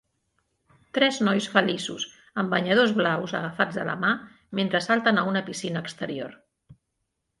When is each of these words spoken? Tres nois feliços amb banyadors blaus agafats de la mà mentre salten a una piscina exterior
Tres 0.97 1.17
nois 1.27 1.47
feliços 1.57 2.07
amb 2.43 2.55
banyadors 2.55 2.95
blaus 3.01 3.35
agafats 3.41 3.77
de 3.81 3.85
la 3.91 3.95
mà 4.07 4.11
mentre 4.61 4.83
salten 4.87 5.25
a 5.25 5.27
una 5.33 5.47
piscina 5.51 5.85
exterior 5.89 6.35